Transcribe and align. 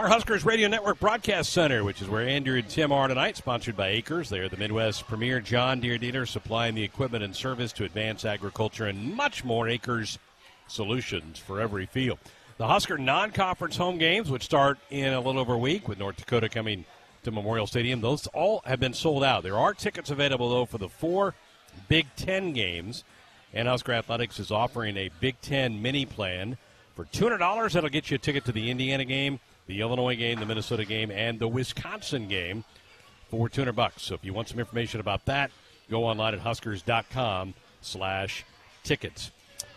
Our 0.00 0.08
Huskers 0.08 0.46
Radio 0.46 0.66
Network 0.66 0.98
Broadcast 0.98 1.52
Center, 1.52 1.84
which 1.84 2.00
is 2.00 2.08
where 2.08 2.26
Andrew 2.26 2.56
and 2.56 2.66
Tim 2.66 2.90
are 2.90 3.06
tonight, 3.06 3.36
sponsored 3.36 3.76
by 3.76 4.00
AKRS. 4.00 4.30
They 4.30 4.38
are 4.38 4.48
the 4.48 4.56
Midwest 4.56 5.06
premier 5.06 5.40
John 5.40 5.78
Deere 5.78 5.98
dealer 5.98 6.24
supplying 6.24 6.74
the 6.74 6.82
equipment 6.82 7.22
and 7.22 7.36
service 7.36 7.70
to 7.72 7.84
advance 7.84 8.24
agriculture 8.24 8.86
and 8.86 9.14
much 9.14 9.44
more. 9.44 9.66
AKRS 9.66 10.16
solutions 10.68 11.38
for 11.38 11.60
every 11.60 11.84
field. 11.84 12.18
The 12.56 12.66
Husker 12.66 12.96
non 12.96 13.30
conference 13.30 13.76
home 13.76 13.98
games, 13.98 14.30
which 14.30 14.42
start 14.42 14.78
in 14.88 15.12
a 15.12 15.20
little 15.20 15.38
over 15.38 15.52
a 15.52 15.58
week 15.58 15.86
with 15.86 15.98
North 15.98 16.16
Dakota 16.16 16.48
coming 16.48 16.86
to 17.24 17.30
Memorial 17.30 17.66
Stadium, 17.66 18.00
those 18.00 18.26
all 18.28 18.62
have 18.64 18.80
been 18.80 18.94
sold 18.94 19.22
out. 19.22 19.42
There 19.42 19.58
are 19.58 19.74
tickets 19.74 20.08
available, 20.08 20.48
though, 20.48 20.64
for 20.64 20.78
the 20.78 20.88
four 20.88 21.34
Big 21.90 22.06
Ten 22.16 22.54
games. 22.54 23.04
And 23.52 23.68
Husker 23.68 23.92
Athletics 23.92 24.38
is 24.38 24.50
offering 24.50 24.96
a 24.96 25.10
Big 25.20 25.38
Ten 25.42 25.82
mini 25.82 26.06
plan. 26.06 26.56
For 26.96 27.04
$200, 27.04 27.72
that'll 27.72 27.90
get 27.90 28.10
you 28.10 28.14
a 28.14 28.18
ticket 28.18 28.46
to 28.46 28.52
the 28.52 28.70
Indiana 28.70 29.04
game 29.04 29.40
the 29.70 29.80
Illinois 29.80 30.16
game, 30.16 30.40
the 30.40 30.46
Minnesota 30.46 30.84
game, 30.84 31.10
and 31.10 31.38
the 31.38 31.48
Wisconsin 31.48 32.26
game 32.28 32.64
for 33.30 33.48
200 33.48 33.72
bucks. 33.72 34.02
So 34.02 34.14
if 34.14 34.24
you 34.24 34.34
want 34.34 34.48
some 34.48 34.58
information 34.58 35.00
about 35.00 35.24
that, 35.26 35.50
go 35.88 36.04
online 36.04 36.34
at 36.34 36.40
huskers.com 36.40 37.54
slash 37.80 38.44
tickets. 38.82 39.30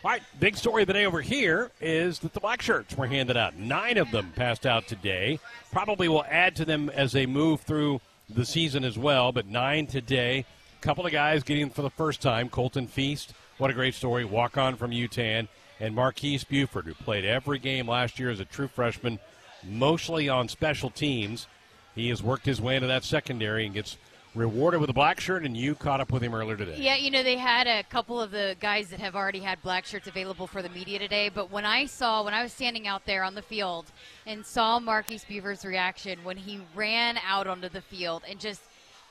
All 0.03 0.12
right, 0.12 0.23
big 0.40 0.58
story 0.58 0.81
of 0.84 0.88
the 0.88 0.94
day 0.94 1.05
over 1.05 1.22
here 1.22 1.72
is 1.80 2.20
that 2.20 2.34
the 2.34 2.40
black 2.40 2.62
shirts 2.62 2.98
were 2.98 3.08
handed 3.08 3.38
out. 3.38 3.55
Nine 3.55 3.98
of 3.98 4.12
them 4.12 4.34
passed 4.36 4.66
out 4.66 4.88
today. 4.88 5.40
Probably 5.72 6.09
will 6.09 6.25
add 6.28 6.55
to 6.58 6.66
them 6.66 6.89
as 6.89 7.14
they 7.14 7.25
move 7.25 7.62
through 7.62 8.02
the 8.28 8.45
season 8.45 8.84
as 8.84 8.98
well, 8.98 9.31
but 9.31 9.45
nine 9.45 9.88
today. 9.88 10.45
A 10.80 10.81
couple 10.81 11.05
of 11.05 11.12
guys 11.12 11.44
getting 11.44 11.70
for 11.70 11.84
the 11.84 11.89
first 11.89 12.22
time. 12.22 12.50
Colton 12.50 12.88
Feist, 12.88 13.30
what 13.59 13.70
a 13.70 13.73
great 13.73 13.94
story. 13.94 14.25
Walk 14.25 14.58
on 14.58 14.75
from 14.75 14.91
UTAN. 14.91 15.48
And 15.80 15.95
Marques 15.95 16.44
Buford, 16.44 16.86
who 16.86 16.94
played 16.94 17.25
every 17.25 17.59
game 17.59 17.88
last 17.88 18.20
year 18.20 18.30
as 18.30 18.39
a 18.39 18.45
true 18.45 18.67
freshman, 18.67 19.20
mostly 19.66 20.30
on 20.30 20.48
special 20.48 20.90
teams. 20.90 21.48
He 21.95 22.09
has 22.09 22.23
worked 22.23 22.45
his 22.45 22.62
way 22.62 22.76
into 22.76 22.88
that 22.88 23.03
secondary 23.03 23.66
and 23.66 23.73
gets 23.73 23.98
rewarded 24.36 24.81
with 24.81 24.89
a 24.89 24.94
black 24.94 25.19
shirt, 25.19 25.44
and 25.44 25.56
you 25.56 25.75
caught 25.75 26.02
up 26.02 26.11
with 26.11 26.23
him 26.23 26.33
earlier 26.33 26.58
today. 26.58 26.75
Yeah, 26.78 26.95
you 26.95 27.11
know, 27.11 27.22
they 27.22 27.38
had 27.38 27.67
a 27.67 27.84
couple 27.84 28.19
of 28.19 28.31
the 28.31 28.56
guys 28.59 28.89
that 28.89 29.00
have 29.00 29.16
already 29.16 29.39
had 29.39 29.61
black 29.61 29.86
shirts 29.86 30.08
available 30.08 30.47
for 30.47 30.61
the 30.61 30.69
media 30.69 30.97
today, 30.97 31.30
but 31.30 31.52
when 31.52 31.66
I 31.66 31.86
saw, 31.86 32.23
when 32.23 32.34
I 32.34 32.41
was 32.41 32.52
standing 32.52 32.88
out 32.88 33.06
there 33.06 33.23
on 33.23 33.36
the 33.36 33.41
field 33.41 33.91
and 34.25 34.45
saw 34.45 34.80
Marques 34.80 35.23
Buford's 35.25 35.64
reaction 35.64 36.19
when 36.23 36.38
he 36.38 36.61
ran 36.73 37.19
out 37.25 37.45
onto 37.45 37.69
the 37.69 37.81
field 37.81 38.23
and 38.28 38.39
just 38.39 38.61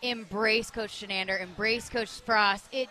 embraced 0.02 0.72
Coach 0.72 1.04
Chinander, 1.06 1.40
embraced 1.40 1.92
Coach 1.92 2.10
Frost, 2.10 2.68
it 2.72 2.88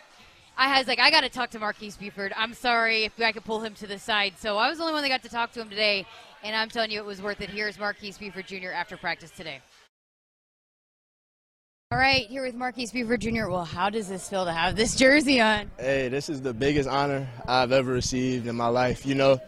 I 0.58 0.78
was 0.78 0.88
like, 0.88 1.00
I 1.00 1.10
got 1.10 1.22
to 1.22 1.30
talk 1.30 1.50
to 1.52 1.60
Marques 1.60 1.98
Buford. 1.98 2.34
I'm 2.36 2.54
sorry 2.54 3.04
if 3.04 3.20
I 3.20 3.32
could 3.32 3.46
pull 3.46 3.62
him 3.62 3.74
to 3.76 3.88
the 3.88 3.98
side. 3.98 4.34
So 4.38 4.58
I 4.58 4.70
was 4.70 4.78
the 4.78 4.84
only 4.84 4.94
one 4.94 5.02
that 5.02 5.10
got 5.10 5.24
to 5.24 5.30
talk 5.30 5.52
to 5.54 5.62
him 5.62 5.70
today, 5.70 6.06
and 6.44 6.56
I'm 6.56 6.70
telling 6.70 6.92
you, 6.92 7.00
it 7.00 7.06
was 7.06 7.22
worth 7.22 7.42
it. 7.42 7.50
Here's 7.50 7.78
Marques 7.78 8.18
Buford 8.18 8.48
Jr. 8.48 8.72
after 8.74 8.98
practice 8.98 9.32
today. 9.32 9.60
All 11.92 11.98
right, 11.98 12.26
here 12.28 12.46
with 12.46 12.56
Marques 12.56 12.92
Buford 12.92 13.20
Jr. 13.20 13.50
Well, 13.50 13.66
how 13.66 13.90
does 13.90 14.08
this 14.08 14.30
feel 14.30 14.46
to 14.46 14.54
have 14.54 14.76
this 14.76 14.96
jersey 14.96 15.42
on? 15.42 15.70
Hey, 15.78 16.08
this 16.08 16.30
is 16.30 16.42
the 16.42 16.54
biggest 16.54 16.88
honor 16.88 17.28
I've 17.46 17.74
ever 17.74 17.92
received 17.92 18.48
in 18.48 18.56
my 18.56 18.68
life. 18.68 19.06
You 19.06 19.16
know, 19.16 19.42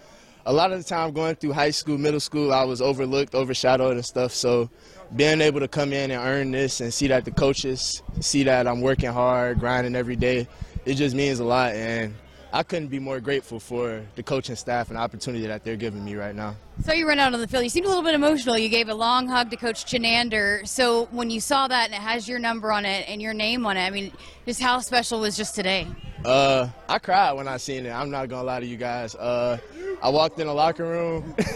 a 0.45 0.51
lot 0.51 0.73
of 0.73 0.77
the 0.77 0.83
time 0.83 1.13
going 1.13 1.35
through 1.35 1.53
high 1.53 1.69
school, 1.69 1.97
middle 1.97 2.19
school, 2.19 2.51
I 2.51 2.65
was 2.65 2.81
overlooked, 2.81 3.33
overshadowed, 3.33 3.93
and 3.93 4.05
stuff. 4.05 4.33
So 4.33 4.69
being 5.15 5.39
able 5.39 5.61
to 5.61 5.69
come 5.69 5.93
in 5.93 6.11
and 6.11 6.21
earn 6.21 6.51
this 6.51 6.81
and 6.81 6.93
see 6.93 7.07
that 7.07 7.23
the 7.23 7.31
coaches 7.31 8.03
see 8.19 8.43
that 8.43 8.67
I'm 8.67 8.81
working 8.81 9.11
hard, 9.11 9.59
grinding 9.59 9.95
every 9.95 10.17
day, 10.17 10.47
it 10.85 10.95
just 10.95 11.15
means 11.15 11.39
a 11.39 11.45
lot. 11.45 11.71
And 11.73 12.13
I 12.55 12.61
couldn't 12.61 12.89
be 12.89 12.99
more 12.99 13.19
grateful 13.19 13.59
for 13.59 14.03
the 14.13 14.21
coaching 14.21 14.55
staff 14.55 14.89
and 14.89 14.97
the 14.97 15.01
opportunity 15.01 15.47
that 15.47 15.63
they're 15.63 15.75
giving 15.75 16.05
me 16.05 16.13
right 16.13 16.35
now. 16.35 16.55
So 16.85 16.93
you 16.93 17.07
run 17.07 17.17
out 17.17 17.33
on 17.33 17.41
the 17.41 17.47
field. 17.47 17.63
You 17.63 17.69
seemed 17.69 17.87
a 17.87 17.89
little 17.89 18.03
bit 18.03 18.13
emotional. 18.13 18.59
You 18.59 18.69
gave 18.69 18.89
a 18.89 18.93
long 18.93 19.27
hug 19.27 19.49
to 19.49 19.57
Coach 19.57 19.85
Chinander. 19.85 20.67
So 20.67 21.05
when 21.05 21.31
you 21.31 21.39
saw 21.39 21.67
that 21.67 21.85
and 21.85 21.95
it 21.95 22.01
has 22.01 22.27
your 22.29 22.37
number 22.37 22.71
on 22.71 22.85
it 22.85 23.09
and 23.09 23.19
your 23.23 23.33
name 23.33 23.65
on 23.65 23.75
it, 23.75 23.81
I 23.83 23.89
mean, 23.89 24.11
just 24.45 24.61
how 24.61 24.77
special 24.81 25.19
was 25.21 25.35
just 25.35 25.55
today? 25.55 25.87
Uh, 26.23 26.69
I 26.87 26.99
cried 26.99 27.33
when 27.33 27.47
I 27.47 27.57
seen 27.57 27.87
it. 27.87 27.89
I'm 27.89 28.11
not 28.11 28.29
gonna 28.29 28.43
lie 28.43 28.59
to 28.59 28.65
you 28.67 28.77
guys. 28.77 29.15
Uh, 29.15 29.57
I 30.03 30.09
walked 30.09 30.39
in 30.39 30.45
the 30.45 30.53
locker 30.53 30.85
room. 30.87 31.33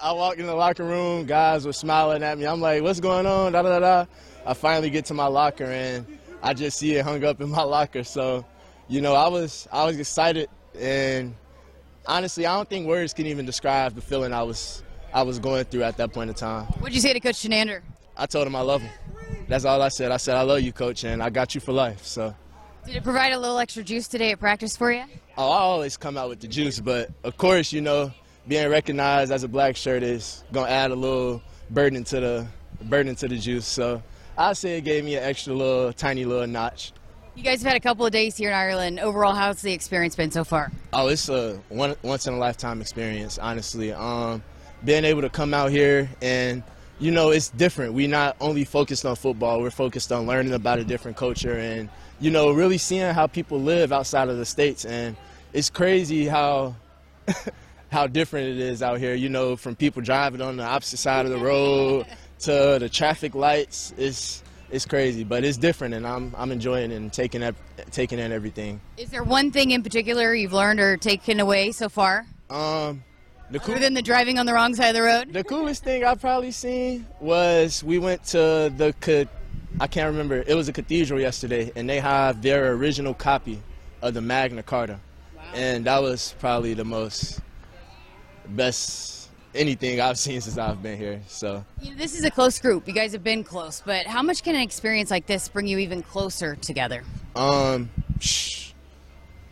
I 0.00 0.12
walked 0.12 0.38
in 0.38 0.46
the 0.46 0.54
locker 0.54 0.84
room. 0.84 1.26
Guys 1.26 1.66
were 1.66 1.72
smiling 1.72 2.22
at 2.22 2.38
me. 2.38 2.46
I'm 2.46 2.60
like, 2.60 2.82
"What's 2.82 3.00
going 3.00 3.26
on?" 3.26 3.52
Da 3.52 3.62
da 3.62 3.80
da. 3.80 4.06
I 4.46 4.54
finally 4.54 4.90
get 4.90 5.06
to 5.06 5.14
my 5.14 5.26
locker 5.26 5.64
and 5.64 6.06
I 6.42 6.54
just 6.54 6.78
see 6.78 6.94
it 6.94 7.04
hung 7.04 7.24
up 7.24 7.40
in 7.40 7.50
my 7.50 7.62
locker. 7.62 8.04
So 8.04 8.44
you 8.88 9.00
know, 9.00 9.14
I 9.14 9.28
was 9.28 9.68
I 9.72 9.84
was 9.84 9.98
excited, 9.98 10.48
and 10.78 11.34
honestly, 12.06 12.46
I 12.46 12.56
don't 12.56 12.68
think 12.68 12.86
words 12.86 13.14
can 13.14 13.26
even 13.26 13.46
describe 13.46 13.94
the 13.94 14.00
feeling 14.00 14.32
I 14.32 14.42
was 14.42 14.82
I 15.12 15.22
was 15.22 15.38
going 15.38 15.64
through 15.64 15.82
at 15.84 15.96
that 15.98 16.12
point 16.12 16.30
in 16.30 16.34
time. 16.34 16.66
What'd 16.66 16.94
you 16.94 17.00
say 17.00 17.12
to 17.12 17.20
Coach 17.20 17.36
Chinander? 17.36 17.82
I 18.16 18.26
told 18.26 18.46
him 18.46 18.56
I 18.56 18.60
love 18.60 18.82
him. 18.82 18.92
That's 19.48 19.64
all 19.64 19.80
I 19.82 19.88
said. 19.88 20.12
I 20.12 20.16
said 20.16 20.36
I 20.36 20.42
love 20.42 20.60
you, 20.60 20.72
Coach, 20.72 21.04
and 21.04 21.22
I 21.22 21.30
got 21.30 21.54
you 21.54 21.60
for 21.60 21.72
life. 21.72 22.04
So. 22.04 22.34
Did 22.84 22.96
it 22.96 23.04
provide 23.04 23.32
a 23.32 23.38
little 23.38 23.58
extra 23.58 23.84
juice 23.84 24.08
today 24.08 24.32
at 24.32 24.40
practice 24.40 24.76
for 24.76 24.90
you? 24.90 25.04
Oh, 25.38 25.50
I 25.50 25.58
always 25.58 25.96
come 25.96 26.16
out 26.16 26.28
with 26.28 26.40
the 26.40 26.48
juice, 26.48 26.80
but 26.80 27.10
of 27.22 27.36
course, 27.36 27.72
you 27.72 27.80
know, 27.80 28.10
being 28.48 28.68
recognized 28.68 29.30
as 29.30 29.44
a 29.44 29.48
black 29.48 29.76
shirt 29.76 30.02
is 30.02 30.42
gonna 30.52 30.68
add 30.68 30.90
a 30.90 30.94
little 30.96 31.40
burden 31.70 32.02
to 32.04 32.20
the 32.20 32.46
burden 32.82 33.14
to 33.16 33.28
the 33.28 33.38
juice. 33.38 33.66
So 33.66 34.02
I 34.36 34.52
say 34.54 34.78
it 34.78 34.80
gave 34.82 35.04
me 35.04 35.14
an 35.14 35.22
extra 35.22 35.54
little 35.54 35.92
tiny 35.92 36.24
little 36.24 36.46
notch. 36.46 36.92
You 37.34 37.42
guys 37.42 37.62
have 37.62 37.72
had 37.72 37.76
a 37.76 37.80
couple 37.80 38.04
of 38.04 38.12
days 38.12 38.36
here 38.36 38.50
in 38.50 38.54
Ireland. 38.54 39.00
Overall, 39.00 39.34
how's 39.34 39.62
the 39.62 39.72
experience 39.72 40.14
been 40.14 40.30
so 40.30 40.44
far? 40.44 40.70
Oh, 40.92 41.08
it's 41.08 41.30
a 41.30 41.58
one, 41.70 41.96
once 42.02 42.26
in 42.26 42.34
a 42.34 42.38
lifetime 42.38 42.82
experience, 42.82 43.38
honestly. 43.38 43.90
Um, 43.90 44.42
being 44.84 45.06
able 45.06 45.22
to 45.22 45.30
come 45.30 45.54
out 45.54 45.70
here 45.70 46.10
and 46.20 46.62
you 46.98 47.10
know 47.10 47.30
it's 47.30 47.48
different. 47.48 47.94
We're 47.94 48.08
not 48.08 48.36
only 48.38 48.64
focused 48.64 49.06
on 49.06 49.16
football, 49.16 49.62
we're 49.62 49.70
focused 49.70 50.12
on 50.12 50.26
learning 50.26 50.52
about 50.52 50.78
a 50.78 50.84
different 50.84 51.16
culture 51.16 51.56
and 51.56 51.88
you 52.20 52.30
know 52.30 52.52
really 52.52 52.78
seeing 52.78 53.14
how 53.14 53.26
people 53.28 53.58
live 53.58 53.92
outside 53.92 54.28
of 54.28 54.36
the 54.36 54.44
states. 54.44 54.84
And 54.84 55.16
it's 55.54 55.70
crazy 55.70 56.26
how 56.26 56.74
how 57.90 58.08
different 58.08 58.48
it 58.48 58.58
is 58.58 58.82
out 58.82 58.98
here. 58.98 59.14
You 59.14 59.30
know, 59.30 59.56
from 59.56 59.74
people 59.74 60.02
driving 60.02 60.42
on 60.42 60.58
the 60.58 60.64
opposite 60.64 60.98
side 60.98 61.24
of 61.24 61.32
the 61.32 61.38
road 61.38 62.04
to 62.40 62.76
the 62.78 62.90
traffic 62.90 63.34
lights. 63.34 63.94
It's 63.96 64.42
it's 64.72 64.86
crazy, 64.86 65.22
but 65.22 65.44
it's 65.44 65.58
different, 65.58 65.94
and 65.94 66.06
I'm 66.06 66.34
I'm 66.36 66.50
enjoying 66.50 66.90
it 66.90 66.96
and 66.96 67.12
taking 67.12 67.42
up 67.42 67.54
taking 67.90 68.18
in 68.18 68.32
everything. 68.32 68.80
Is 68.96 69.10
there 69.10 69.22
one 69.22 69.52
thing 69.52 69.70
in 69.70 69.82
particular 69.82 70.34
you've 70.34 70.54
learned 70.54 70.80
or 70.80 70.96
taken 70.96 71.38
away 71.40 71.72
so 71.72 71.88
far? 71.88 72.26
Um, 72.48 73.04
the 73.50 73.58
cool, 73.58 73.74
Other 73.74 73.82
than 73.82 73.94
the 73.94 74.02
driving 74.02 74.38
on 74.38 74.46
the 74.46 74.54
wrong 74.54 74.74
side 74.74 74.88
of 74.88 74.94
the 74.94 75.02
road. 75.02 75.32
The 75.32 75.44
coolest 75.44 75.84
thing 75.84 76.04
I've 76.04 76.20
probably 76.20 76.52
seen 76.52 77.06
was 77.20 77.84
we 77.84 77.98
went 77.98 78.24
to 78.28 78.72
the 78.74 79.28
I 79.78 79.86
can't 79.86 80.10
remember. 80.10 80.42
It 80.46 80.54
was 80.54 80.68
a 80.68 80.72
cathedral 80.72 81.20
yesterday, 81.20 81.70
and 81.76 81.88
they 81.88 82.00
have 82.00 82.40
their 82.40 82.72
original 82.72 83.14
copy 83.14 83.60
of 84.00 84.14
the 84.14 84.20
Magna 84.22 84.62
Carta, 84.62 84.98
wow. 85.36 85.42
and 85.54 85.84
that 85.84 86.02
was 86.02 86.34
probably 86.40 86.72
the 86.72 86.84
most 86.84 87.40
best 88.48 89.21
anything 89.54 90.00
I've 90.00 90.18
seen 90.18 90.40
since 90.40 90.58
I've 90.58 90.82
been 90.82 90.98
here. 90.98 91.20
So 91.28 91.64
you 91.80 91.90
know, 91.90 91.96
this 91.96 92.14
is 92.14 92.24
a 92.24 92.30
close 92.30 92.58
group. 92.58 92.86
You 92.86 92.94
guys 92.94 93.12
have 93.12 93.24
been 93.24 93.44
close, 93.44 93.82
but 93.84 94.06
how 94.06 94.22
much 94.22 94.42
can 94.42 94.54
an 94.54 94.62
experience 94.62 95.10
like 95.10 95.26
this 95.26 95.48
bring 95.48 95.66
you 95.66 95.78
even 95.78 96.02
closer 96.02 96.56
together? 96.56 97.02
Um, 97.36 97.90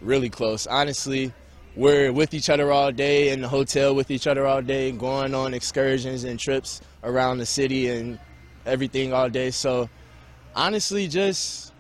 really 0.00 0.30
close. 0.30 0.66
Honestly, 0.66 1.32
we're 1.76 2.12
with 2.12 2.34
each 2.34 2.50
other 2.50 2.72
all 2.72 2.90
day 2.92 3.30
in 3.30 3.40
the 3.40 3.48
hotel 3.48 3.94
with 3.94 4.10
each 4.10 4.26
other 4.26 4.46
all 4.46 4.62
day, 4.62 4.92
going 4.92 5.34
on 5.34 5.54
excursions 5.54 6.24
and 6.24 6.38
trips 6.38 6.80
around 7.04 7.38
the 7.38 7.46
city 7.46 7.88
and 7.88 8.18
everything 8.66 9.12
all 9.12 9.28
day. 9.28 9.50
So 9.50 9.88
honestly, 10.54 11.08
just 11.08 11.72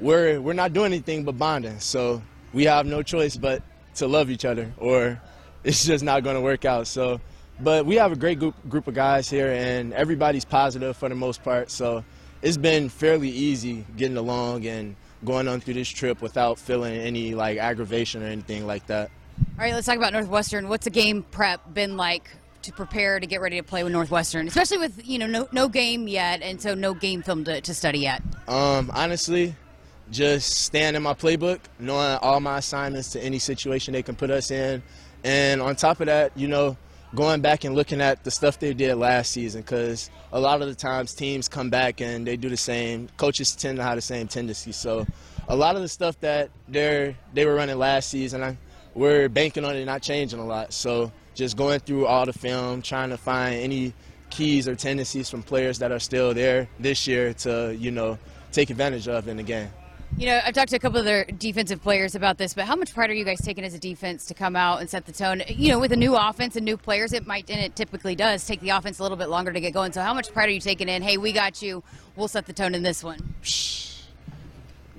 we're 0.00 0.40
we're 0.40 0.54
not 0.54 0.72
doing 0.72 0.92
anything 0.92 1.24
but 1.24 1.38
bonding. 1.38 1.78
So 1.80 2.22
we 2.52 2.64
have 2.64 2.86
no 2.86 3.02
choice 3.02 3.36
but 3.36 3.62
to 3.96 4.06
love 4.06 4.30
each 4.30 4.44
other, 4.44 4.72
or 4.78 5.20
it's 5.64 5.84
just 5.84 6.04
not 6.04 6.24
going 6.24 6.36
to 6.36 6.40
work 6.40 6.64
out. 6.64 6.86
So 6.86 7.20
but 7.60 7.86
we 7.86 7.96
have 7.96 8.12
a 8.12 8.16
great 8.16 8.38
group, 8.38 8.54
group 8.68 8.86
of 8.86 8.94
guys 8.94 9.28
here, 9.28 9.52
and 9.52 9.92
everybody's 9.92 10.44
positive 10.44 10.96
for 10.96 11.08
the 11.08 11.14
most 11.14 11.42
part. 11.42 11.70
So 11.70 12.04
it's 12.42 12.56
been 12.56 12.88
fairly 12.88 13.28
easy 13.28 13.84
getting 13.96 14.16
along 14.16 14.66
and 14.66 14.96
going 15.24 15.48
on 15.48 15.60
through 15.60 15.74
this 15.74 15.88
trip 15.88 16.22
without 16.22 16.58
feeling 16.58 16.94
any 16.94 17.34
like 17.34 17.58
aggravation 17.58 18.22
or 18.22 18.26
anything 18.26 18.66
like 18.66 18.86
that. 18.86 19.10
All 19.58 19.64
right, 19.64 19.74
let's 19.74 19.86
talk 19.86 19.96
about 19.96 20.12
Northwestern. 20.12 20.68
What's 20.68 20.86
a 20.86 20.90
game 20.90 21.22
prep 21.22 21.74
been 21.74 21.96
like 21.96 22.30
to 22.62 22.72
prepare 22.72 23.18
to 23.18 23.26
get 23.26 23.40
ready 23.40 23.56
to 23.56 23.62
play 23.62 23.82
with 23.82 23.92
Northwestern, 23.92 24.46
especially 24.46 24.78
with 24.78 25.06
you 25.06 25.18
know 25.18 25.26
no, 25.26 25.48
no 25.52 25.68
game 25.68 26.06
yet, 26.06 26.42
and 26.42 26.60
so 26.60 26.74
no 26.74 26.94
game 26.94 27.22
film 27.22 27.44
to, 27.44 27.60
to 27.60 27.74
study 27.74 28.00
yet? 28.00 28.22
Um, 28.46 28.90
honestly, 28.94 29.54
just 30.10 30.50
staying 30.50 30.94
in 30.94 31.02
my 31.02 31.14
playbook, 31.14 31.60
knowing 31.78 32.18
all 32.22 32.40
my 32.40 32.58
assignments 32.58 33.10
to 33.12 33.22
any 33.22 33.38
situation 33.38 33.92
they 33.92 34.02
can 34.02 34.14
put 34.14 34.30
us 34.30 34.50
in, 34.50 34.82
and 35.24 35.60
on 35.60 35.74
top 35.76 36.00
of 36.00 36.06
that, 36.06 36.36
you 36.36 36.46
know 36.46 36.76
going 37.14 37.40
back 37.40 37.64
and 37.64 37.74
looking 37.74 38.00
at 38.00 38.22
the 38.24 38.30
stuff 38.30 38.58
they 38.58 38.74
did 38.74 38.94
last 38.96 39.32
season 39.32 39.62
because 39.62 40.10
a 40.32 40.40
lot 40.40 40.60
of 40.60 40.68
the 40.68 40.74
times 40.74 41.14
teams 41.14 41.48
come 41.48 41.70
back 41.70 42.00
and 42.00 42.26
they 42.26 42.36
do 42.36 42.48
the 42.48 42.56
same. 42.56 43.08
Coaches 43.16 43.54
tend 43.54 43.78
to 43.78 43.82
have 43.82 43.96
the 43.96 44.02
same 44.02 44.28
tendencies. 44.28 44.76
So 44.76 45.06
a 45.48 45.56
lot 45.56 45.76
of 45.76 45.82
the 45.82 45.88
stuff 45.88 46.18
that 46.20 46.50
they're 46.68 47.16
they 47.32 47.46
were 47.46 47.54
running 47.54 47.78
last 47.78 48.10
season, 48.10 48.42
I, 48.42 48.56
we're 48.94 49.28
banking 49.28 49.64
on 49.64 49.76
it 49.76 49.84
not 49.84 50.02
changing 50.02 50.38
a 50.38 50.46
lot. 50.46 50.72
So 50.72 51.10
just 51.34 51.56
going 51.56 51.80
through 51.80 52.06
all 52.06 52.26
the 52.26 52.32
film, 52.32 52.82
trying 52.82 53.10
to 53.10 53.16
find 53.16 53.54
any 53.54 53.94
keys 54.30 54.68
or 54.68 54.74
tendencies 54.74 55.30
from 55.30 55.42
players 55.42 55.78
that 55.78 55.92
are 55.92 55.98
still 55.98 56.34
there 56.34 56.68
this 56.78 57.06
year 57.06 57.32
to, 57.32 57.74
you 57.78 57.90
know, 57.90 58.18
take 58.52 58.70
advantage 58.70 59.08
of 59.08 59.28
in 59.28 59.36
the 59.36 59.42
game. 59.42 59.70
You 60.16 60.26
know, 60.26 60.40
I've 60.44 60.54
talked 60.54 60.70
to 60.70 60.76
a 60.76 60.80
couple 60.80 60.98
of 60.98 61.04
their 61.04 61.24
defensive 61.24 61.82
players 61.82 62.14
about 62.14 62.38
this, 62.38 62.54
but 62.54 62.64
how 62.64 62.74
much 62.74 62.92
pride 62.94 63.10
are 63.10 63.14
you 63.14 63.24
guys 63.24 63.40
taking 63.40 63.62
as 63.62 63.74
a 63.74 63.78
defense 63.78 64.26
to 64.26 64.34
come 64.34 64.56
out 64.56 64.80
and 64.80 64.88
set 64.88 65.06
the 65.06 65.12
tone? 65.12 65.42
You 65.48 65.70
know, 65.70 65.78
with 65.78 65.92
a 65.92 65.96
new 65.96 66.16
offense 66.16 66.56
and 66.56 66.64
new 66.64 66.76
players, 66.76 67.12
it 67.12 67.26
might, 67.26 67.48
and 67.50 67.60
it 67.60 67.76
typically 67.76 68.16
does, 68.16 68.44
take 68.44 68.60
the 68.60 68.70
offense 68.70 68.98
a 68.98 69.02
little 69.02 69.18
bit 69.18 69.28
longer 69.28 69.52
to 69.52 69.60
get 69.60 69.72
going. 69.72 69.92
So, 69.92 70.02
how 70.02 70.14
much 70.14 70.32
pride 70.32 70.48
are 70.48 70.52
you 70.52 70.60
taking 70.60 70.88
in? 70.88 71.02
Hey, 71.02 71.18
we 71.18 71.32
got 71.32 71.62
you. 71.62 71.84
We'll 72.16 72.28
set 72.28 72.46
the 72.46 72.52
tone 72.52 72.74
in 72.74 72.82
this 72.82 73.04
one. 73.04 73.34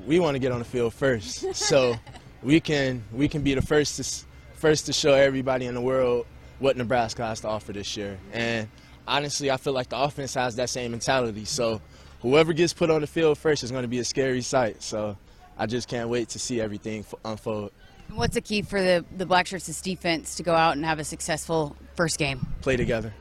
We 0.06 0.20
want 0.20 0.36
to 0.36 0.40
get 0.40 0.52
on 0.52 0.60
the 0.60 0.66
field 0.66 0.94
first, 0.94 1.54
so 1.56 1.96
we 2.42 2.60
can 2.60 3.04
we 3.12 3.28
can 3.28 3.42
be 3.42 3.54
the 3.56 3.62
first 3.62 3.98
to 3.98 4.26
first 4.58 4.86
to 4.86 4.94
show 4.94 5.14
everybody 5.14 5.66
in 5.66 5.74
the 5.74 5.82
world 5.82 6.28
what 6.60 6.78
Nebraska 6.78 7.26
has 7.26 7.42
to 7.42 7.48
offer 7.48 7.74
this 7.74 7.98
year. 7.98 8.18
And 8.32 8.70
honestly, 9.08 9.50
I 9.52 9.58
feel 9.58 9.74
like 9.74 9.90
the 9.90 10.00
offense 10.00 10.34
has 10.36 10.56
that 10.58 10.70
same 10.70 10.92
mentality. 10.92 11.46
So 11.46 11.82
whoever 12.22 12.54
gets 12.54 12.74
put 12.74 12.90
on 12.90 13.02
the 13.02 13.08
field 13.08 13.38
first 13.38 13.64
is 13.64 13.72
going 13.72 13.84
to 13.84 13.88
be 13.90 14.00
a 14.00 14.04
scary 14.04 14.42
sight. 14.42 14.82
So 14.82 15.18
I 15.58 15.66
just 15.66 15.88
can't 15.88 16.10
wait 16.10 16.30
to 16.30 16.40
see 16.40 16.62
everything 16.62 17.06
unfold. 17.26 17.72
What's 18.14 18.34
the 18.34 18.42
key 18.42 18.64
for 18.64 18.82
the, 18.82 19.06
the 19.18 19.26
Black 19.26 19.46
Shirts' 19.46 19.82
defense 19.82 20.36
to 20.36 20.44
go 20.44 20.56
out 20.56 20.76
and 20.76 20.86
have 20.86 21.00
a 21.00 21.04
successful 21.04 21.76
first 21.96 22.18
game? 22.18 22.46
Play 22.62 22.76
together. 22.76 23.14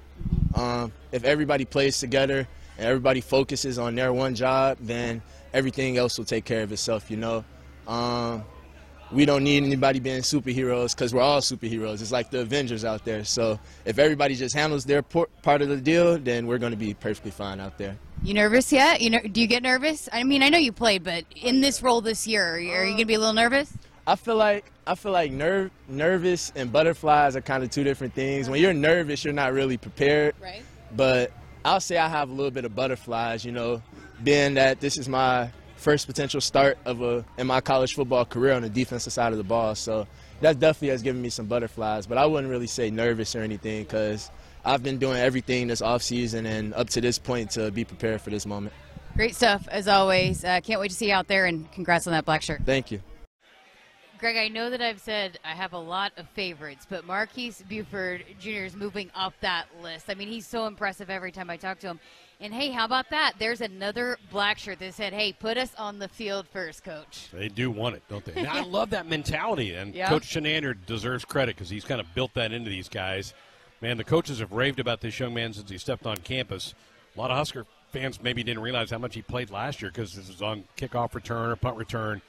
Um, 0.54 0.92
if 1.12 1.24
everybody 1.24 1.64
plays 1.64 1.98
together 2.00 2.48
and 2.78 2.86
everybody 2.86 3.20
focuses 3.20 3.78
on 3.78 3.94
their 3.94 4.12
one 4.12 4.34
job, 4.34 4.78
then 4.80 5.20
everything 5.52 5.98
else 5.98 6.16
will 6.16 6.24
take 6.24 6.44
care 6.44 6.62
of 6.62 6.72
itself, 6.72 7.10
you 7.10 7.18
know. 7.18 7.44
Um, 7.86 8.44
we 9.10 9.24
don't 9.24 9.44
need 9.44 9.62
anybody 9.62 10.00
being 10.00 10.20
superheroes 10.20 10.94
because 10.94 11.14
we're 11.14 11.22
all 11.22 11.40
superheroes. 11.40 12.00
It's 12.00 12.12
like 12.12 12.30
the 12.30 12.40
Avengers 12.40 12.84
out 12.84 13.04
there. 13.04 13.24
So 13.24 13.58
if 13.84 13.98
everybody 13.98 14.34
just 14.34 14.54
handles 14.54 14.84
their 14.84 15.02
part 15.02 15.62
of 15.62 15.68
the 15.68 15.78
deal, 15.78 16.18
then 16.18 16.46
we're 16.46 16.58
going 16.58 16.72
to 16.72 16.78
be 16.78 16.94
perfectly 16.94 17.30
fine 17.30 17.60
out 17.60 17.78
there. 17.78 17.96
You 18.23 18.35
nervous 18.35 18.73
yet? 18.73 19.00
You 19.00 19.11
know, 19.11 19.20
do 19.20 19.41
you 19.41 19.47
get 19.47 19.62
nervous? 19.62 20.09
I 20.12 20.25
mean, 20.25 20.43
I 20.43 20.49
know 20.49 20.59
you 20.59 20.73
played, 20.73 21.05
but 21.05 21.25
in 21.37 21.61
this 21.61 21.82
role 21.82 22.00
this 22.00 22.26
year, 22.26 22.55
are 22.55 22.59
you, 22.59 22.97
to 22.99 23.05
be 23.05 23.15
a 23.15 23.19
little 23.19 23.35
nervous? 23.35 23.73
I 24.06 24.17
feel 24.17 24.37
like 24.37 24.65
I 24.87 24.94
feel 24.94 25.12
like 25.12 25.31
nerve, 25.31 25.70
nervous 25.87 26.50
and 26.56 26.73
butterflies 26.73 27.37
are 27.37 27.43
kind 27.43 27.62
of 27.62 27.70
two 27.70 27.85
different 27.85 28.15
things. 28.15 28.49
When 28.49 28.61
you're 28.61 28.73
nervous, 28.73 29.23
you're 29.23 29.35
not 29.35 29.53
really 29.53 29.76
prepared. 29.76 30.35
Right. 30.41 30.62
But 30.97 31.31
I'll 31.65 31.81
say 31.81 31.99
I 31.99 32.09
have 32.09 32.31
a 32.31 32.32
little 32.32 32.50
bit 32.50 32.65
of 32.65 32.75
butterflies. 32.75 33.44
You 33.44 33.53
know, 33.53 33.82
being 34.25 34.55
that 34.55 34.81
this 34.81 34.97
is 34.97 35.09
my 35.09 35.50
first 35.76 36.06
potential 36.06 36.41
start 36.41 36.79
of 36.87 37.03
a 37.03 37.25
in 37.37 37.47
my 37.47 37.61
college 37.61 37.94
football 37.94 38.25
career 38.25 38.55
on 38.55 38.62
the 38.62 38.70
defensive 38.70 39.12
side 39.12 39.32
of 39.32 39.38
the 39.38 39.44
ball. 39.44 39.75
So 39.75 40.06
that 40.41 40.59
definitely 40.59 40.88
has 40.88 41.03
given 41.03 41.20
me 41.20 41.29
some 41.29 41.47
butterflies. 41.47 42.06
But 42.06 42.19
I 42.19 42.26
wouldn't 42.26 42.50
really 42.50 42.67
say 42.67 42.91
nervous 42.91 43.37
or 43.37 43.43
anything 43.43 43.82
because 43.85 44.31
I've 44.64 44.82
been 44.82 44.99
doing 44.99 45.19
everything 45.19 45.69
this 45.69 45.81
offseason 45.81 46.46
and 46.46 46.75
up 46.75 46.90
to 46.90 47.00
this 47.00 47.19
point 47.19 47.50
to 47.52 47.70
be 47.70 47.84
prepared 47.84 48.20
for 48.20 48.31
this 48.31 48.46
moment. 48.46 48.72
Great 49.16 49.34
stuff 49.34 49.66
as 49.70 49.88
always. 49.88 50.44
Uh, 50.44 50.60
can't 50.60 50.81
wait 50.81 50.90
to 50.90 50.94
see 50.96 51.08
you 51.08 51.14
out 51.14 51.26
there 51.28 51.46
and 51.46 51.70
congrats 51.72 52.06
on 52.06 52.12
that 52.12 52.25
black 52.25 52.43
shirt. 52.43 52.62
Thank 52.64 52.90
you. 52.90 53.00
Greg, 54.19 54.37
I 54.37 54.49
know 54.49 54.69
that 54.70 54.82
I've 54.82 54.99
said 54.99 55.38
I 55.44 55.50
have 55.55 55.75
a 55.75 55.78
lot 55.78 56.10
of 56.16 56.28
favorites, 56.31 56.87
but 56.88 57.06
Marques 57.06 57.62
Buford 57.69 58.25
Jr. 58.40 58.64
is 58.64 58.75
moving 58.75 59.10
up 59.14 59.32
that 59.43 59.66
list. 59.81 60.06
I 60.08 60.14
mean, 60.14 60.26
he's 60.26 60.46
so 60.46 60.66
impressive 60.66 61.08
every 61.08 61.31
time 61.31 61.50
I 61.50 61.56
talk 61.56 61.78
to 61.81 61.87
him. 61.87 62.00
And 62.40 62.52
hey, 62.52 62.70
how 62.70 62.84
about 62.84 63.10
that? 63.10 63.34
There's 63.38 63.60
another 63.60 64.19
black 64.31 64.58
shirt 64.58 64.81
that 64.81 64.94
said, 64.94 65.12
"Hey, 65.12 65.32
put 65.32 65.56
us 65.56 65.72
on 65.76 66.00
the 66.00 66.08
field 66.08 66.49
first, 66.49 66.82
coach." 66.84 67.28
They 67.32 67.49
do 67.49 67.70
want 67.70 67.94
it, 67.94 68.02
don't 68.08 68.25
they? 68.25 68.46
I 68.46 68.62
love 68.62 68.90
that 68.90 69.06
mentality, 69.06 69.75
and 69.75 69.94
yep. 69.94 70.08
Coach 70.08 70.34
Chinander 70.34 70.76
deserves 70.87 71.25
credit 71.25 71.55
because 71.55 71.70
he's 71.70 71.84
kind 71.84 72.00
of 72.00 72.12
built 72.14 72.34
that 72.34 72.52
into 72.52 72.70
these 72.70 72.88
guys. 72.88 73.34
Man, 73.80 73.96
the 73.96 74.04
coaches 74.04 74.40
have 74.40 74.52
raved 74.52 74.80
about 74.80 75.00
this 75.00 75.19
young 75.19 75.34
man 75.34 75.52
since 75.52 75.70
he 75.70 75.78
stepped 75.78 76.06
on 76.06 76.16
campus. 76.19 76.75
A 77.16 77.20
lot 77.20 77.30
of 77.30 77.36
Husker 77.36 77.64
fans 77.92 78.20
maybe 78.22 78.42
didn't 78.42 78.62
realize 78.62 78.90
how 78.90 78.98
much 78.98 79.14
he 79.14 79.22
played 79.22 79.50
last 79.50 79.80
year 79.80 79.90
because 79.90 80.14
this 80.14 80.28
was 80.28 80.42
on 80.42 80.64
kickoff 80.76 81.14
return 81.14 81.50
or 81.50 81.56
punt 81.56 81.76
return 81.76 82.20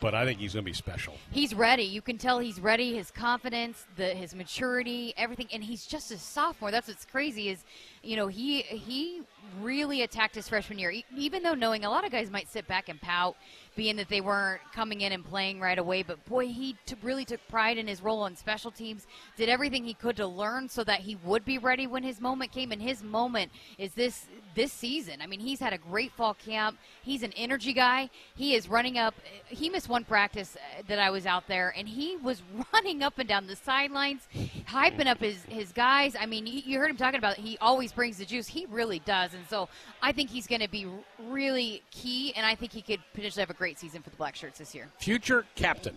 but 0.00 0.14
I 0.14 0.24
think 0.24 0.40
he's 0.40 0.54
going 0.54 0.64
to 0.64 0.70
be 0.70 0.74
special. 0.74 1.14
He's 1.30 1.54
ready. 1.54 1.82
You 1.82 2.00
can 2.00 2.16
tell 2.16 2.38
he's 2.38 2.58
ready. 2.58 2.94
His 2.94 3.10
confidence, 3.10 3.86
the 3.96 4.06
his 4.06 4.34
maturity, 4.34 5.12
everything, 5.16 5.48
and 5.52 5.62
he's 5.62 5.86
just 5.86 6.10
a 6.10 6.18
sophomore. 6.18 6.70
That's 6.70 6.88
what's 6.88 7.04
crazy 7.04 7.50
is, 7.50 7.62
you 8.02 8.16
know, 8.16 8.26
he 8.26 8.62
he 8.62 9.22
really 9.60 10.02
attacked 10.02 10.34
his 10.34 10.48
freshman 10.48 10.78
year, 10.78 10.92
even 11.16 11.42
though 11.42 11.54
knowing 11.54 11.84
a 11.84 11.90
lot 11.90 12.04
of 12.04 12.10
guys 12.10 12.30
might 12.30 12.48
sit 12.48 12.66
back 12.66 12.88
and 12.88 13.00
pout, 13.00 13.36
being 13.76 13.96
that 13.96 14.08
they 14.08 14.20
weren't 14.20 14.60
coming 14.74 15.00
in 15.02 15.12
and 15.12 15.24
playing 15.24 15.60
right 15.60 15.78
away. 15.78 16.02
But 16.02 16.24
boy, 16.24 16.48
he 16.48 16.76
t- 16.86 16.96
really 17.02 17.24
took 17.24 17.40
pride 17.48 17.78
in 17.78 17.86
his 17.86 18.02
role 18.02 18.20
on 18.22 18.36
special 18.36 18.70
teams, 18.70 19.06
did 19.36 19.48
everything 19.48 19.84
he 19.84 19.94
could 19.94 20.16
to 20.16 20.26
learn 20.26 20.68
so 20.68 20.84
that 20.84 21.00
he 21.00 21.16
would 21.24 21.44
be 21.44 21.58
ready 21.58 21.86
when 21.86 22.02
his 22.02 22.20
moment 22.20 22.52
came. 22.52 22.72
And 22.72 22.82
his 22.82 23.02
moment 23.02 23.50
is 23.78 23.92
this 23.94 24.26
this 24.54 24.72
season. 24.72 25.20
I 25.22 25.26
mean, 25.26 25.40
he's 25.40 25.60
had 25.60 25.72
a 25.72 25.78
great 25.78 26.12
fall 26.12 26.34
camp. 26.34 26.78
He's 27.02 27.22
an 27.22 27.32
energy 27.36 27.72
guy. 27.72 28.10
He 28.34 28.54
is 28.54 28.68
running 28.68 28.98
up. 28.98 29.14
He 29.46 29.68
missed 29.68 29.88
one 29.88 30.04
practice 30.04 30.56
uh, 30.56 30.82
that 30.88 30.98
I 30.98 31.10
was 31.10 31.26
out 31.26 31.46
there, 31.46 31.72
and 31.76 31.88
he 31.88 32.16
was 32.16 32.42
running 32.72 33.02
up 33.02 33.18
and 33.18 33.28
down 33.28 33.46
the 33.46 33.56
sidelines, 33.56 34.26
hyping 34.66 35.06
up 35.06 35.18
his, 35.18 35.44
his 35.44 35.72
guys. 35.72 36.16
I 36.18 36.26
mean, 36.26 36.46
you 36.46 36.78
heard 36.78 36.90
him 36.90 36.96
talking 36.96 37.18
about 37.18 37.36
he 37.36 37.58
always 37.58 37.92
brings 37.92 38.18
the 38.18 38.24
juice. 38.24 38.48
He 38.48 38.66
really 38.66 39.00
does. 39.00 39.34
And 39.34 39.46
so 39.48 39.68
I 40.02 40.12
think 40.12 40.30
he's 40.30 40.46
going 40.46 40.60
to 40.62 40.68
be 40.68 40.86
really 41.28 41.82
key, 41.90 42.32
and 42.34 42.44
I 42.44 42.54
think 42.54 42.72
he 42.72 42.82
could 42.82 43.00
potentially 43.14 43.42
have 43.42 43.50
a 43.50 43.54
great 43.60 43.78
season 43.78 44.00
for 44.02 44.08
the 44.08 44.16
Black 44.16 44.34
Shirts 44.34 44.58
this 44.58 44.74
year. 44.74 44.88
Future 44.98 45.44
captain. 45.54 45.96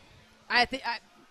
I 0.50 0.66
think. 0.66 0.84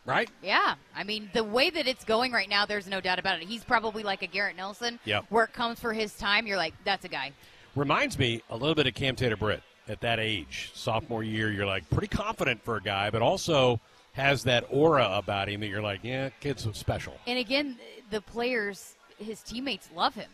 Right? 0.07 0.31
Yeah. 0.43 0.75
I 0.97 1.05
mean, 1.05 1.29
the 1.35 1.45
way 1.45 1.69
that 1.69 1.87
it's 1.87 2.05
going 2.05 2.33
right 2.33 2.49
now, 2.49 2.65
there's 2.67 2.89
no 2.89 3.01
doubt 3.01 3.19
about 3.21 3.41
it. 3.41 3.47
He's 3.47 3.63
probably 3.63 4.03
like 4.03 4.23
a 4.23 4.27
Garrett 4.27 4.57
Nelson. 4.57 4.99
Yeah. 5.05 5.21
Where 5.29 5.45
it 5.45 5.53
comes 5.53 5.79
for 5.79 5.93
his 5.93 6.17
time, 6.17 6.47
you're 6.47 6.57
like, 6.57 6.75
that's 6.85 7.05
a 7.05 7.09
guy. 7.09 7.33
Reminds 7.77 8.19
me 8.19 8.43
a 8.51 8.57
little 8.57 8.75
bit 8.75 8.87
of 8.87 8.95
Cam 8.95 9.15
Taylor 9.15 9.37
Britt 9.37 9.63
at 9.89 10.01
that 10.01 10.19
age. 10.19 10.73
Sophomore 10.75 11.23
year, 11.23 11.53
you're 11.53 11.67
like 11.67 11.89
pretty 11.91 12.09
confident 12.09 12.65
for 12.65 12.77
a 12.77 12.83
guy, 12.83 13.11
but 13.11 13.21
also 13.23 13.79
has 14.15 14.43
that 14.45 14.65
aura 14.71 15.09
about 15.13 15.49
him 15.49 15.61
that 15.61 15.69
you're 15.69 15.83
like, 15.83 16.01
yeah, 16.03 16.31
kid's 16.41 16.67
special. 16.73 17.15
And 17.27 17.39
again, 17.39 17.77
the 18.11 18.23
players, 18.23 18.95
his 19.19 19.41
teammates 19.43 19.89
love 19.95 20.15
him. 20.15 20.31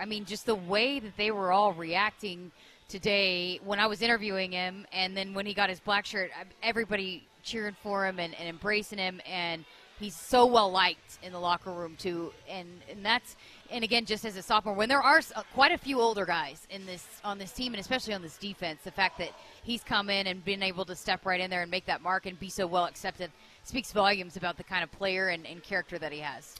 I 0.00 0.06
mean, 0.06 0.24
just 0.24 0.46
the 0.46 0.54
way 0.54 0.98
that 0.98 1.16
they 1.18 1.30
were 1.30 1.52
all 1.52 1.74
reacting 1.74 2.50
today 2.92 3.58
when 3.64 3.80
I 3.80 3.86
was 3.86 4.02
interviewing 4.02 4.52
him, 4.52 4.86
and 4.92 5.16
then 5.16 5.32
when 5.32 5.46
he 5.46 5.54
got 5.54 5.70
his 5.70 5.80
black 5.80 6.04
shirt, 6.04 6.30
everybody 6.62 7.26
cheering 7.42 7.74
for 7.82 8.06
him 8.06 8.18
and, 8.18 8.34
and 8.38 8.48
embracing 8.48 8.98
him 8.98 9.20
and 9.26 9.64
he's 9.98 10.14
so 10.14 10.46
well 10.46 10.70
liked 10.70 11.18
in 11.22 11.32
the 11.32 11.38
locker 11.38 11.72
room 11.72 11.96
too 11.98 12.32
and 12.48 12.68
and 12.88 13.04
that's 13.04 13.34
and 13.70 13.82
again 13.82 14.04
just 14.04 14.24
as 14.24 14.36
a 14.36 14.42
sophomore 14.42 14.74
when 14.74 14.88
there 14.88 15.00
are 15.00 15.20
uh, 15.34 15.42
quite 15.52 15.72
a 15.72 15.78
few 15.78 16.00
older 16.00 16.24
guys 16.24 16.68
in 16.70 16.86
this 16.86 17.04
on 17.24 17.36
this 17.36 17.50
team 17.50 17.72
and 17.72 17.80
especially 17.80 18.14
on 18.14 18.22
this 18.22 18.36
defense 18.36 18.78
the 18.84 18.92
fact 18.92 19.18
that 19.18 19.30
he's 19.64 19.82
come 19.82 20.08
in 20.08 20.28
and 20.28 20.44
been 20.44 20.62
able 20.62 20.84
to 20.84 20.94
step 20.94 21.26
right 21.26 21.40
in 21.40 21.50
there 21.50 21.62
and 21.62 21.70
make 21.70 21.84
that 21.84 22.00
mark 22.00 22.26
and 22.26 22.38
be 22.38 22.48
so 22.48 22.64
well 22.64 22.84
accepted 22.84 23.30
speaks 23.64 23.90
volumes 23.90 24.36
about 24.36 24.56
the 24.56 24.64
kind 24.64 24.84
of 24.84 24.92
player 24.92 25.28
and, 25.28 25.44
and 25.46 25.64
character 25.64 25.98
that 25.98 26.12
he 26.12 26.20
has 26.20 26.54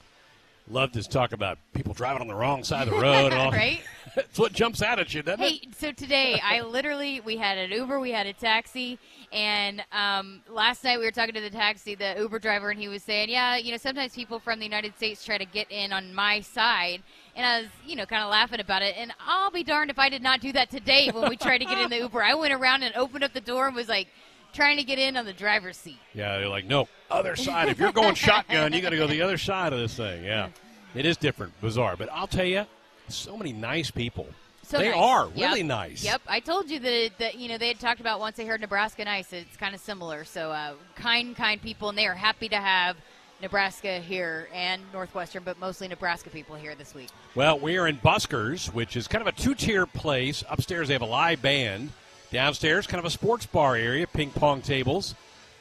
love 0.68 0.92
to 0.92 1.02
talk 1.02 1.32
about 1.32 1.58
people 1.74 1.94
driving 1.94 2.22
on 2.22 2.28
the 2.28 2.34
wrong 2.34 2.64
side 2.64 2.88
of 2.88 2.94
the 2.94 3.00
road 3.00 3.32
right? 3.52 3.82
That's 4.14 4.38
what 4.38 4.52
jumps 4.52 4.82
out 4.82 4.98
at 4.98 5.14
you, 5.14 5.22
doesn't 5.22 5.40
hey, 5.40 5.60
it? 5.62 5.74
So 5.74 5.92
today 5.92 6.40
I 6.42 6.60
literally 6.60 7.20
we 7.20 7.36
had 7.36 7.58
an 7.58 7.70
Uber, 7.70 7.98
we 7.98 8.10
had 8.10 8.26
a 8.26 8.32
taxi, 8.32 8.98
and 9.32 9.82
um, 9.92 10.42
last 10.48 10.84
night 10.84 10.98
we 10.98 11.04
were 11.04 11.10
talking 11.10 11.34
to 11.34 11.40
the 11.40 11.50
taxi, 11.50 11.94
the 11.94 12.14
Uber 12.18 12.38
driver, 12.38 12.70
and 12.70 12.78
he 12.78 12.88
was 12.88 13.02
saying, 13.02 13.30
yeah, 13.30 13.56
you 13.56 13.70
know, 13.70 13.78
sometimes 13.78 14.14
people 14.14 14.38
from 14.38 14.58
the 14.58 14.64
United 14.64 14.96
States 14.96 15.24
try 15.24 15.38
to 15.38 15.46
get 15.46 15.70
in 15.70 15.92
on 15.92 16.14
my 16.14 16.40
side. 16.40 17.02
And 17.34 17.46
I 17.46 17.60
was, 17.62 17.70
you 17.86 17.96
know, 17.96 18.04
kind 18.04 18.22
of 18.22 18.30
laughing 18.30 18.60
about 18.60 18.82
it. 18.82 18.94
And 18.98 19.12
I'll 19.26 19.50
be 19.50 19.64
darned 19.64 19.90
if 19.90 19.98
I 19.98 20.10
did 20.10 20.22
not 20.22 20.40
do 20.40 20.52
that 20.52 20.70
today 20.70 21.08
when 21.10 21.30
we 21.30 21.36
tried 21.36 21.58
to 21.58 21.64
get 21.64 21.78
in 21.78 21.88
the 21.88 21.98
Uber. 21.98 22.22
I 22.22 22.34
went 22.34 22.52
around 22.52 22.82
and 22.82 22.94
opened 22.94 23.24
up 23.24 23.32
the 23.32 23.40
door 23.40 23.66
and 23.66 23.74
was 23.74 23.88
like, 23.88 24.08
trying 24.52 24.76
to 24.76 24.84
get 24.84 24.98
in 24.98 25.16
on 25.16 25.24
the 25.24 25.32
driver's 25.32 25.78
seat. 25.78 25.98
Yeah, 26.12 26.36
they're 26.36 26.48
like, 26.48 26.66
no, 26.66 26.88
other 27.10 27.36
side. 27.36 27.68
If 27.68 27.78
you're 27.78 27.90
going 27.90 28.14
shotgun, 28.14 28.74
you 28.74 28.82
got 28.82 28.90
to 28.90 28.96
go 28.96 29.06
the 29.06 29.22
other 29.22 29.38
side 29.38 29.72
of 29.72 29.78
this 29.78 29.96
thing. 29.96 30.24
Yeah, 30.24 30.50
it 30.94 31.06
is 31.06 31.16
different, 31.16 31.58
bizarre. 31.62 31.96
But 31.96 32.10
I'll 32.12 32.26
tell 32.26 32.44
you, 32.44 32.66
so 33.14 33.36
many 33.36 33.52
nice 33.52 33.90
people. 33.90 34.26
So 34.64 34.78
they 34.78 34.90
nice. 34.90 34.98
are 34.98 35.28
yep. 35.34 35.50
really 35.50 35.62
nice. 35.62 36.04
Yep, 36.04 36.22
I 36.26 36.40
told 36.40 36.70
you 36.70 36.78
that 36.78 37.10
that 37.18 37.34
you 37.34 37.48
know 37.48 37.58
they 37.58 37.68
had 37.68 37.80
talked 37.80 38.00
about 38.00 38.20
once 38.20 38.36
they 38.36 38.46
heard 38.46 38.60
Nebraska 38.60 39.04
nice. 39.04 39.32
It's 39.32 39.56
kind 39.56 39.74
of 39.74 39.80
similar. 39.80 40.24
So 40.24 40.50
uh, 40.50 40.74
kind, 40.94 41.36
kind 41.36 41.60
people, 41.60 41.88
and 41.88 41.98
they 41.98 42.06
are 42.06 42.14
happy 42.14 42.48
to 42.48 42.56
have 42.56 42.96
Nebraska 43.42 43.98
here 43.98 44.48
and 44.54 44.80
Northwestern, 44.92 45.42
but 45.42 45.58
mostly 45.58 45.88
Nebraska 45.88 46.30
people 46.30 46.54
here 46.54 46.76
this 46.76 46.94
week. 46.94 47.08
Well, 47.34 47.58
we 47.58 47.76
are 47.76 47.88
in 47.88 47.98
Buskers, 47.98 48.72
which 48.72 48.96
is 48.96 49.08
kind 49.08 49.20
of 49.20 49.26
a 49.26 49.32
two-tier 49.38 49.84
place. 49.84 50.44
Upstairs, 50.48 50.88
they 50.88 50.94
have 50.94 51.02
a 51.02 51.06
live 51.06 51.42
band. 51.42 51.90
Downstairs, 52.30 52.86
kind 52.86 53.00
of 53.00 53.04
a 53.04 53.10
sports 53.10 53.44
bar 53.44 53.76
area, 53.76 54.06
ping 54.06 54.30
pong 54.30 54.62
tables, 54.62 55.14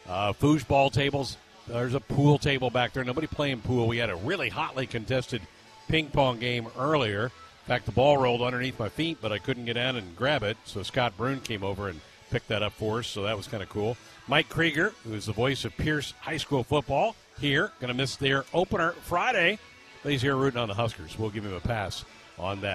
uh, 0.07 0.31
foosball 0.31 0.93
tables. 0.93 1.37
There's 1.67 1.95
a 1.95 1.99
pool 1.99 2.37
table 2.37 2.69
back 2.69 2.93
there. 2.93 3.03
Nobody 3.03 3.27
playing 3.27 3.61
pool. 3.61 3.87
We 3.87 3.97
had 3.97 4.09
a 4.09 4.15
really 4.15 4.49
hotly 4.49 4.85
contested 4.87 5.41
ping 5.87 6.07
pong 6.07 6.39
game 6.39 6.67
earlier. 6.77 7.25
In 7.25 7.67
fact, 7.67 7.85
the 7.85 7.91
ball 7.91 8.17
rolled 8.17 8.41
underneath 8.41 8.79
my 8.79 8.89
feet, 8.89 9.19
but 9.21 9.31
I 9.31 9.37
couldn't 9.37 9.65
get 9.65 9.73
down 9.73 9.95
and 9.95 10.15
grab 10.15 10.43
it. 10.43 10.57
So 10.65 10.83
Scott 10.83 11.15
Brune 11.17 11.39
came 11.39 11.63
over 11.63 11.89
and 11.89 11.99
picked 12.29 12.47
that 12.47 12.63
up 12.63 12.73
for 12.73 12.99
us. 12.99 13.07
So 13.07 13.23
that 13.23 13.37
was 13.37 13.47
kind 13.47 13.61
of 13.61 13.69
cool. 13.69 13.97
Mike 14.27 14.49
Krieger, 14.49 14.93
who 15.03 15.13
is 15.13 15.25
the 15.25 15.33
voice 15.33 15.65
of 15.65 15.75
Pierce 15.77 16.13
High 16.21 16.37
School 16.37 16.63
football, 16.63 17.15
here. 17.39 17.71
Going 17.79 17.89
to 17.89 17.93
miss 17.93 18.15
their 18.15 18.45
opener 18.53 18.91
Friday. 19.03 19.59
He's 20.03 20.21
here 20.21 20.35
rooting 20.35 20.59
on 20.59 20.67
the 20.67 20.73
Huskers. 20.73 21.17
We'll 21.19 21.29
give 21.29 21.45
him 21.45 21.53
a 21.53 21.59
pass 21.59 22.05
on 22.39 22.61
that. 22.61 22.69